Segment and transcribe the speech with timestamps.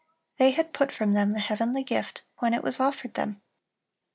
[0.37, 3.39] They had put from them the heavenly gift, when it was offered them.